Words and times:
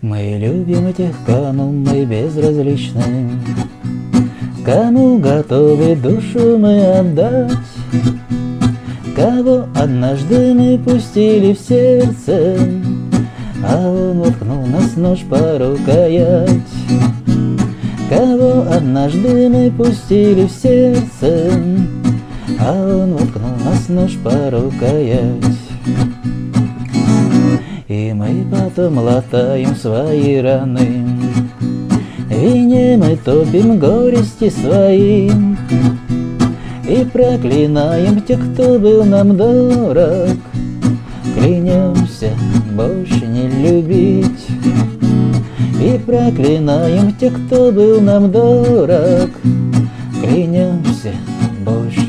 Мы 0.00 0.38
любим 0.38 0.86
этих 0.86 1.12
канун, 1.26 1.84
мы 1.84 2.04
безразличны, 2.04 3.30
Кому 4.64 5.18
готовы 5.18 5.96
душу 5.96 6.58
мы 6.58 6.82
отдать, 6.98 7.52
Кого 9.16 9.66
однажды 9.74 10.54
мы 10.54 10.78
пустили 10.78 11.52
в 11.52 11.58
сердце, 11.58 12.56
А 13.64 13.88
он 13.88 14.20
воткнул 14.20 14.66
нас 14.66 14.96
нож 14.96 15.20
по 15.28 15.58
рукоять. 15.58 16.62
Кого 18.08 18.64
однажды 18.70 19.48
мы 19.48 19.70
пустили 19.70 20.46
в 20.46 20.50
сердце, 20.50 21.52
нас 23.88 24.10
нож 24.14 24.16
по 24.22 24.50
рукоять. 24.50 25.58
И 27.88 28.12
мы 28.12 28.44
потом 28.50 28.98
латаем 28.98 29.74
свои 29.74 30.40
раны, 30.40 31.06
Вине 32.28 32.96
мы 32.98 33.16
топим 33.16 33.78
горести 33.78 34.50
свои, 34.50 35.30
И 36.88 37.04
проклинаем 37.12 38.20
тех, 38.20 38.38
кто 38.52 38.78
был 38.78 39.04
нам 39.04 39.36
дорог, 39.36 40.36
Клянемся 41.36 42.30
больше 42.72 43.26
не 43.26 43.48
любить. 43.48 44.46
И 45.80 45.98
проклинаем 46.04 47.14
тех, 47.14 47.32
кто 47.46 47.72
был 47.72 48.00
нам 48.00 48.30
дорог, 48.30 49.30
Клянемся 50.22 51.12
больше 51.64 52.07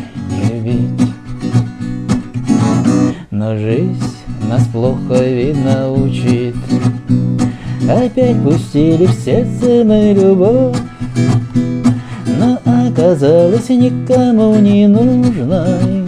Но 3.40 3.56
жизнь 3.56 4.18
нас 4.50 4.68
плохо 4.68 5.24
видно 5.24 5.94
учит, 5.94 6.56
Опять 7.90 8.36
пустили 8.44 9.06
в 9.06 9.14
сердце 9.14 9.86
мы 9.86 10.14
любовь, 10.14 10.76
Но 12.38 12.60
оказалась 12.66 13.70
никому 13.70 14.56
не 14.60 14.88
нужной, 14.88 16.04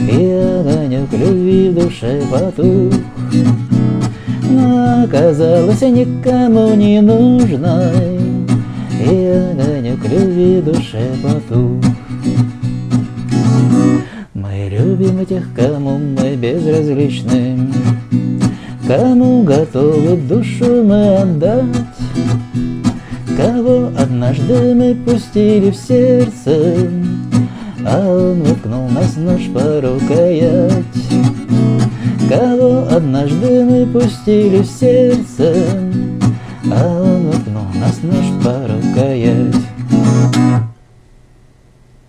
И 0.00 0.32
огонек 0.32 1.12
любви 1.12 1.68
в 1.68 1.74
душе 1.76 2.22
потух. 2.28 2.92
Но 4.50 5.04
оказалась 5.04 5.82
никому 5.82 6.74
не 6.74 7.00
нужной, 7.00 8.18
И 9.00 9.26
огонек 9.26 10.00
любви 10.10 10.60
в 10.60 10.64
душе 10.64 11.06
потух. 11.22 11.97
Любим 15.18 15.26
тех, 15.26 15.44
кому 15.54 15.98
мы 15.98 16.36
безразличны, 16.36 17.68
Кому 18.86 19.42
готовы 19.42 20.16
душу 20.16 20.82
мы 20.82 21.16
отдать, 21.16 21.64
Кого 23.36 23.90
однажды 23.98 24.74
мы 24.74 24.94
пустили 24.94 25.70
в 25.70 25.76
сердце, 25.76 26.88
А 27.86 28.08
он 28.08 28.42
воткнул 28.42 28.88
нас 28.88 29.16
нож 29.16 29.42
по 29.52 29.80
рукоять. 29.80 30.84
Кого 32.28 32.86
однажды 32.90 33.64
мы 33.64 33.86
пустили 33.86 34.58
в 34.58 34.66
сердце, 34.66 35.54
А 36.70 37.02
он 37.02 37.30
воткнул 37.30 37.66
нас 37.80 38.00
нож 38.02 38.42
по 38.42 38.66
рукоять. 38.68 39.54